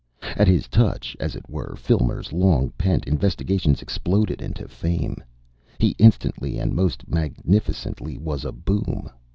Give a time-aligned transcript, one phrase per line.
[0.23, 5.17] At his touch, as it were, Filmer's long pent investigations exploded into fame.
[5.77, 9.11] He instantly and most magnificently was a Boom.